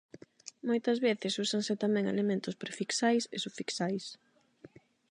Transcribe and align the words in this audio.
Moitas 0.69 0.97
veces 1.07 1.39
úsanse 1.45 1.73
tamén 1.83 2.05
elementos 2.13 2.59
prefixais 2.61 3.23
e 3.35 3.37
sufixais. 3.45 4.05